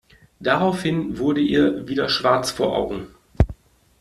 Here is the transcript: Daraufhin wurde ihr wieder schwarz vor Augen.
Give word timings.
Daraufhin 0.39 1.19
wurde 1.19 1.41
ihr 1.41 1.87
wieder 1.87 2.09
schwarz 2.09 2.49
vor 2.49 2.75
Augen. 2.75 3.05